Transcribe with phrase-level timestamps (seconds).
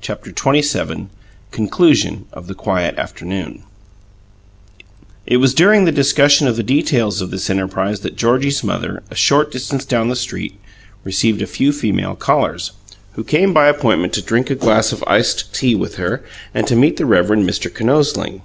[0.00, 1.08] CHAPTER XXVII
[1.50, 3.64] CONCLUSION OF THE QUIET AFTERNOON
[5.26, 9.14] It was during the discussion of the details of this enterprise that Georgie's mother, a
[9.14, 10.58] short distance down the street,
[11.04, 12.72] received a few female callers,
[13.12, 16.24] who came by appointment to drink a glass of iced tea with her,
[16.54, 17.26] and to meet the Rev.
[17.26, 17.70] Mr.
[17.70, 18.40] Kinosling.